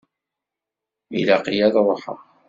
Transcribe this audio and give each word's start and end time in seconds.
Ilaq-iyi 1.19 1.63
ad 1.67 1.75
ruḥeɣ. 1.85 2.17